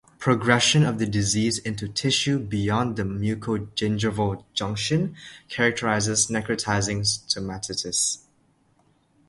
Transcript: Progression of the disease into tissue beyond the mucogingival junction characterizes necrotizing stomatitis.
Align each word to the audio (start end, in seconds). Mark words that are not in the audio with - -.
Progression 0.17 0.83
of 0.83 0.97
the 0.97 1.05
disease 1.05 1.59
into 1.59 1.87
tissue 1.87 2.39
beyond 2.39 2.95
the 2.95 3.03
mucogingival 3.03 4.43
junction 4.51 5.15
characterizes 5.47 6.25
necrotizing 6.25 7.01
stomatitis. 7.05 8.23